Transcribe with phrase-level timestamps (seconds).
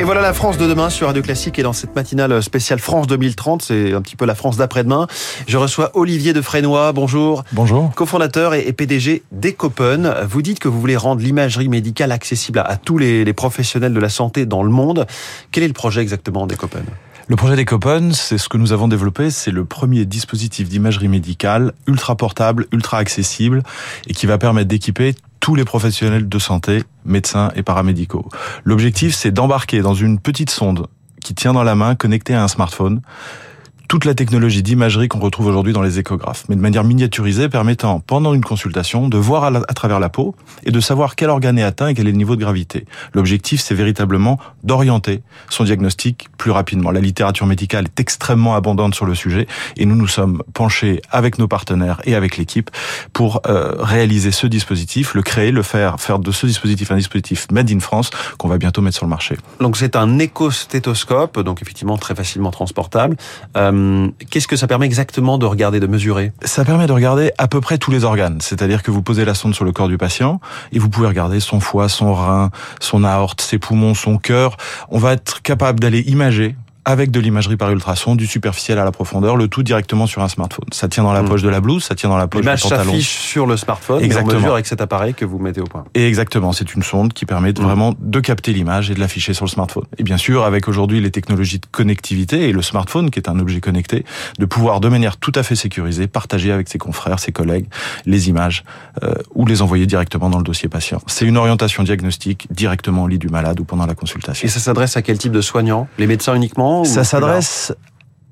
[0.00, 3.08] Et voilà la France de demain sur Radio Classique et dans cette matinale spéciale France
[3.08, 5.08] 2030, c'est un petit peu la France d'après-demain.
[5.48, 7.42] Je reçois Olivier de Frénois, bonjour.
[7.52, 7.92] Bonjour.
[7.96, 10.14] Cofondateur et PDG d'Ecopen.
[10.30, 14.08] Vous dites que vous voulez rendre l'imagerie médicale accessible à tous les, professionnels de la
[14.08, 15.04] santé dans le monde.
[15.50, 16.84] Quel est le projet exactement d'Ecopen
[17.30, 21.74] le projet d'Ecopen, c'est ce que nous avons développé, c'est le premier dispositif d'imagerie médicale
[21.86, 23.62] ultra portable, ultra accessible
[24.06, 25.14] et qui va permettre d'équiper
[25.48, 28.28] tous les professionnels de santé, médecins et paramédicaux.
[28.64, 30.88] L'objectif, c'est d'embarquer dans une petite sonde
[31.24, 33.00] qui tient dans la main, connectée à un smartphone,
[33.88, 38.00] toute la technologie d'imagerie qu'on retrouve aujourd'hui dans les échographes, mais de manière miniaturisée, permettant,
[38.00, 41.62] pendant une consultation, de voir à, travers la peau et de savoir quel organe est
[41.62, 42.84] atteint et quel est le niveau de gravité.
[43.14, 46.90] L'objectif, c'est véritablement d'orienter son diagnostic plus rapidement.
[46.90, 49.46] La littérature médicale est extrêmement abondante sur le sujet
[49.78, 52.70] et nous nous sommes penchés avec nos partenaires et avec l'équipe
[53.14, 57.46] pour euh, réaliser ce dispositif, le créer, le faire, faire de ce dispositif un dispositif
[57.50, 59.36] made in France qu'on va bientôt mettre sur le marché.
[59.60, 63.16] Donc c'est un éco-stéthoscope, donc effectivement très facilement transportable.
[63.56, 66.32] Euh, euh, qu'est-ce que ça permet exactement de regarder, de mesurer?
[66.42, 68.40] Ça permet de regarder à peu près tous les organes.
[68.40, 70.40] C'est-à-dire que vous posez la sonde sur le corps du patient
[70.72, 74.56] et vous pouvez regarder son foie, son rein, son aorte, ses poumons, son cœur.
[74.88, 76.56] On va être capable d'aller imager
[76.88, 80.28] avec de l'imagerie par ultrason, du superficiel à la profondeur, le tout directement sur un
[80.28, 80.64] smartphone.
[80.72, 81.28] Ça tient dans la hmm.
[81.28, 82.80] poche de la blouse, ça tient dans la poche du pantalon.
[82.80, 84.32] L'image s'affiche sur le smartphone, exactement.
[84.32, 85.84] On mesure avec cet appareil que vous mettez au point.
[85.94, 87.64] Et exactement, c'est une sonde qui permet de, hmm.
[87.64, 89.84] vraiment de capter l'image et de l'afficher sur le smartphone.
[89.98, 93.38] Et bien sûr, avec aujourd'hui les technologies de connectivité et le smartphone, qui est un
[93.38, 94.06] objet connecté,
[94.38, 97.66] de pouvoir de manière tout à fait sécurisée partager avec ses confrères, ses collègues,
[98.06, 98.64] les images
[99.02, 101.02] euh, ou les envoyer directement dans le dossier patient.
[101.06, 104.46] C'est une orientation diagnostique directement au lit du malade ou pendant la consultation.
[104.46, 105.86] Et ça s'adresse à quel type de soignants?
[105.98, 107.74] Les médecins uniquement Ça s'adresse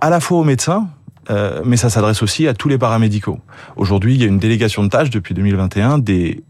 [0.00, 0.88] à la fois aux médecins,
[1.30, 3.40] euh, mais ça s'adresse aussi à tous les paramédicaux.
[3.76, 6.42] Aujourd'hui, il y a une délégation de tâches depuis 2021 des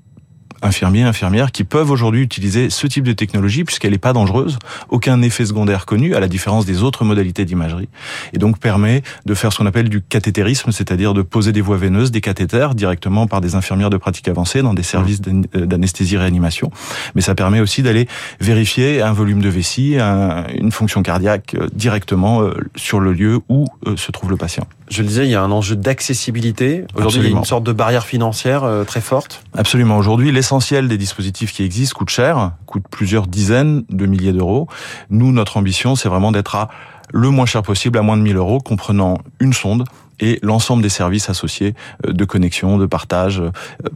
[0.63, 5.23] infirmiers, infirmières qui peuvent aujourd'hui utiliser ce type de technologie puisqu'elle n'est pas dangereuse, aucun
[5.23, 7.89] effet secondaire connu à la différence des autres modalités d'imagerie
[8.33, 11.77] et donc permet de faire ce qu'on appelle du cathétérisme, c'est-à-dire de poser des voies
[11.77, 16.71] veineuses, des cathéters directement par des infirmières de pratique avancée dans des services euh, d'anesthésie-réanimation.
[17.15, 18.09] Mais ça permet aussi d'aller
[18.41, 23.67] vérifier un volume de vessie, une fonction cardiaque euh, directement euh, sur le lieu où
[23.97, 24.67] se trouve le patient.
[24.91, 26.85] Je le disais, il y a un enjeu d'accessibilité.
[26.95, 29.43] Aujourd'hui, il y a une sorte de barrière financière très forte.
[29.57, 29.99] Absolument.
[29.99, 34.69] Aujourd'hui, l'essentiel des dispositifs qui existent coûte cher, coûte plusieurs dizaines de milliers d'euros.
[35.11, 36.69] Nous, notre ambition, c'est vraiment d'être à
[37.13, 39.85] le moins cher possible, à moins de 1000 euros, comprenant une sonde,
[40.21, 41.75] et l'ensemble des services associés
[42.07, 43.51] euh, de connexion, de partage, euh,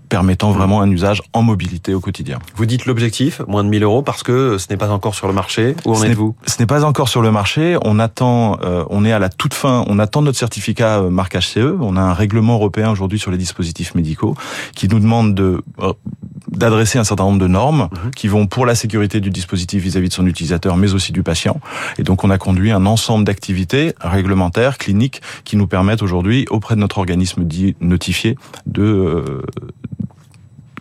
[0.08, 0.56] permettant mmh.
[0.56, 2.38] vraiment un usage en mobilité au quotidien.
[2.56, 5.32] Vous dites l'objectif, moins de 1000 euros, parce que ce n'est pas encore sur le
[5.32, 5.74] marché.
[5.84, 6.34] Où en êtes-vous?
[6.46, 7.76] Ce n'est pas encore sur le marché.
[7.84, 11.76] On attend, euh, on est à la toute fin, on attend notre certificat marque HCE.
[11.80, 14.36] On a un règlement européen aujourd'hui sur les dispositifs médicaux
[14.74, 15.62] qui nous demande de
[16.50, 18.10] d'adresser un certain nombre de normes mmh.
[18.14, 21.60] qui vont pour la sécurité du dispositif vis-à-vis de son utilisateur, mais aussi du patient.
[21.98, 26.46] Et donc, on a conduit un ensemble d'activités réglementaires, cliniques, qui nous permettent aujourd'hui aujourd'hui
[26.50, 28.36] auprès de notre organisme dit notifié
[28.66, 29.42] de euh,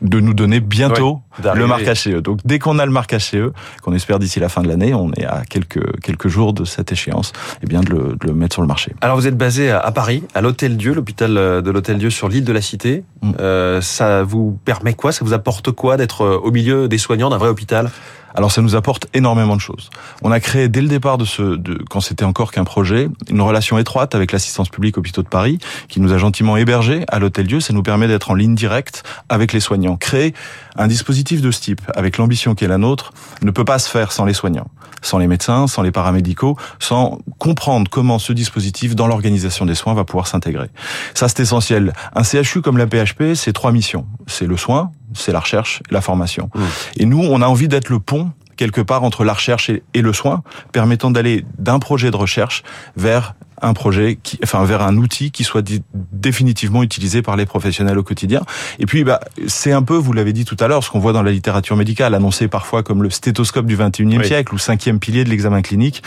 [0.02, 2.22] de nous donner bientôt le marque HCE.
[2.22, 5.12] Donc dès qu'on a le marque HCE, qu'on espère d'ici la fin de l'année, on
[5.14, 8.34] est à quelques quelques jours de cette échéance, et eh bien de le, de le,
[8.34, 8.94] mettre sur le marché.
[9.02, 12.30] Alors vous êtes basé à Paris, à l'Hôtel Dieu, l'hôpital euh, de l'Hôtel Dieu sur
[12.30, 13.04] l'île de la Cité.
[13.22, 13.32] Mm.
[13.40, 15.12] Euh, ça vous permet quoi?
[15.12, 17.90] Ça vous apporte quoi d'être euh, au milieu des soignants d'un vrai hôpital?
[18.34, 19.90] Alors ça nous apporte énormément de choses.
[20.22, 23.42] On a créé dès le départ de ce, de, quand c'était encore qu'un projet, une
[23.42, 25.60] relation étroite avec l'assistance publique hôpitaux de Paris,
[25.90, 27.60] qui nous a gentiment hébergés à l'Hôtel Dieu.
[27.60, 29.98] Ça nous permet d'être en ligne directe avec les soignants.
[29.98, 30.34] Créer
[30.78, 33.90] un dispositif de ce type, avec l'ambition qui est la nôtre, ne peut pas se
[33.90, 34.68] faire sans les soignants,
[35.02, 39.94] sans les médecins, sans les paramédicaux, sans comprendre comment ce dispositif, dans l'organisation des soins,
[39.94, 40.70] va pouvoir s'intégrer.
[41.14, 41.94] Ça, c'est essentiel.
[42.16, 44.06] Un CHU comme la PHP, c'est trois missions.
[44.28, 46.50] C'est le soin, c'est la recherche et la formation.
[46.54, 46.62] Mmh.
[46.98, 50.14] Et nous, on a envie d'être le pont quelque part entre la recherche et, le
[50.14, 52.62] soin, permettant d'aller d'un projet de recherche
[52.96, 55.66] vers un projet, qui, enfin vers un outil qui soit
[56.12, 58.42] définitivement utilisé par les professionnels au quotidien.
[58.80, 61.14] Et puis, bah, c'est un peu, vous l'avez dit tout à l'heure, ce qu'on voit
[61.14, 65.24] dans la littérature médicale, annoncé parfois comme le stéthoscope du 21e siècle ou cinquième pilier
[65.24, 66.04] de l'examen clinique.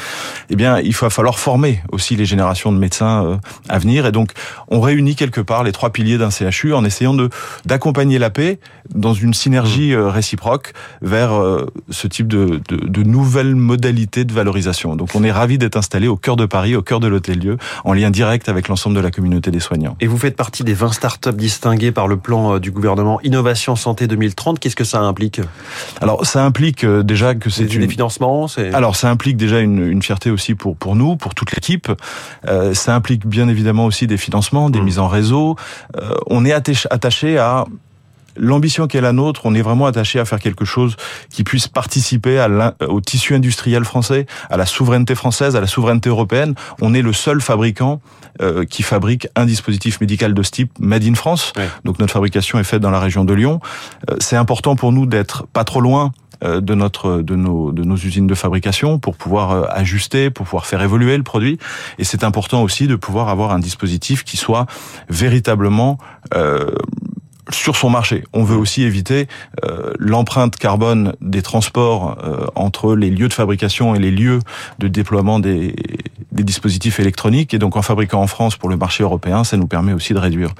[0.51, 3.37] Eh bien, il va falloir former aussi les générations de médecins euh,
[3.69, 4.07] à venir.
[4.07, 4.33] Et donc,
[4.69, 7.31] on réunit quelque part les trois piliers d'un CHU en essayant de
[7.65, 8.59] d'accompagner la paix
[8.95, 10.73] dans une synergie euh, réciproque
[11.03, 14.97] vers euh, ce type de, de, de nouvelles modalités de valorisation.
[14.97, 17.44] Donc, on est ravi d'être installé au cœur de Paris, au cœur de l'hôtel
[17.85, 19.97] en lien direct avec l'ensemble de la communauté des soignants.
[20.01, 23.77] Et vous faites partie des 20 startups distinguées par le plan euh, du gouvernement Innovation
[23.77, 24.59] Santé 2030.
[24.59, 25.41] Qu'est-ce que ça implique?
[26.01, 27.81] Alors, ça implique euh, déjà que c'est une...
[27.81, 28.47] des financements.
[28.73, 31.91] Alors, ça implique déjà une, fierté aussi pour pour nous, pour toute l'équipe.
[32.47, 34.85] Euh, ça implique bien évidemment aussi des financements, des mmh.
[34.85, 35.57] mises en réseau.
[36.27, 37.65] on est attaché à
[38.37, 40.97] l'ambition qui est la nôtre, on est vraiment attaché à faire quelque chose
[41.31, 46.09] qui puisse participer à au tissu industriel français, à la souveraineté française, à la souveraineté
[46.09, 46.55] européenne.
[46.81, 48.01] On est le seul fabricant
[48.41, 51.53] euh, qui fabrique un dispositif médical de ce type made in France.
[51.85, 53.61] Donc notre fabrication est faite dans la région de Lyon.
[54.11, 56.13] Euh, c'est important pour nous d'être pas trop loin
[56.45, 60.67] euh, de notre de nos de nos usines de fabrication pour pouvoir ajuster, pour pouvoir
[60.67, 61.59] faire évoluer le produit.
[61.99, 64.67] Et c'est important aussi de pouvoir avoir un dispositif qui soit
[65.09, 65.99] véritablement
[66.35, 66.71] euh,
[67.51, 68.25] sur son marché.
[68.33, 69.27] On veut aussi éviter
[69.65, 74.41] euh, l'empreinte carbone des transports euh, entre les lieux de fabrication et les lieux
[74.79, 75.75] de déploiement des,
[76.35, 77.55] des, dispositifs électroniques.
[77.55, 80.19] Et donc en fabriquant en France pour le marché européen, ça nous permet aussi de
[80.19, 80.51] réduire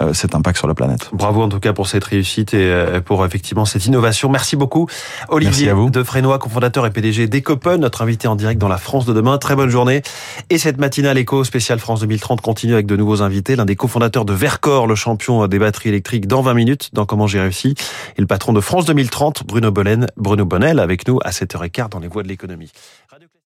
[0.00, 1.10] euh, cet impact sur la planète.
[1.12, 4.28] Bravo en tout cas pour cette réussite et pour effectivement cette innovation.
[4.28, 4.88] Merci beaucoup
[5.28, 9.12] Olivier de Frénois, cofondateur et PDG d'Ecopen, notre invité en direct dans la France de
[9.12, 9.38] demain.
[9.38, 10.02] Très bonne journée.
[10.50, 13.56] Et cette matinale éco spéciale France 2030 continue avec de nouveaux invités.
[13.56, 17.26] L'un des cofondateurs de Vercor, le champion des batteries électriques dans 20 minutes dans Comment
[17.26, 17.74] j'ai réussi.
[18.16, 22.00] Et le patron de France 2030, Bruno Bonnel, Bruno Bonnel, avec nous à 7h15 dans
[22.00, 22.70] les voies de l'économie.